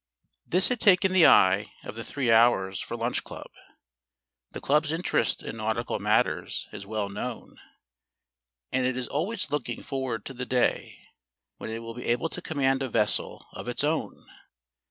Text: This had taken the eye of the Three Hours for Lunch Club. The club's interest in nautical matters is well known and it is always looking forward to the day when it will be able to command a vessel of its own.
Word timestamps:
This 0.47 0.69
had 0.69 0.79
taken 0.79 1.13
the 1.13 1.27
eye 1.27 1.73
of 1.83 1.93
the 1.93 2.03
Three 2.03 2.31
Hours 2.31 2.79
for 2.79 2.97
Lunch 2.97 3.23
Club. 3.23 3.51
The 4.49 4.59
club's 4.59 4.91
interest 4.91 5.43
in 5.43 5.57
nautical 5.57 5.99
matters 5.99 6.67
is 6.71 6.87
well 6.87 7.07
known 7.07 7.57
and 8.71 8.87
it 8.87 8.97
is 8.97 9.07
always 9.07 9.51
looking 9.51 9.83
forward 9.83 10.25
to 10.25 10.33
the 10.33 10.43
day 10.47 11.03
when 11.57 11.69
it 11.69 11.83
will 11.83 11.93
be 11.93 12.07
able 12.07 12.29
to 12.29 12.41
command 12.41 12.81
a 12.81 12.89
vessel 12.89 13.45
of 13.53 13.67
its 13.67 13.83
own. 13.83 14.25